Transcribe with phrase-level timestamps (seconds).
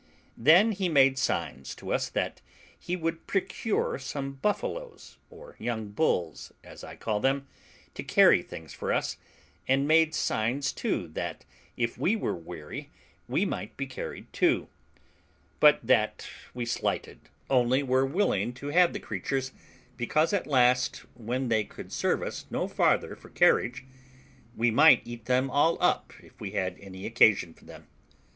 [0.35, 2.41] Then he made signs to us that
[2.79, 7.45] he would procure some buffaloes, or young bulls, as I called them,
[7.93, 9.17] to carry things for us,
[9.67, 11.45] and made signs, too, that
[11.77, 12.89] if we were weary,
[13.27, 14.69] we might be carried too;
[15.59, 19.51] but that we slighted, only were willing to have the creatures,
[19.97, 23.83] because, at last, when they could serve us no farther for carriage,
[24.57, 27.85] we might eat them all up if we had any occasion for them.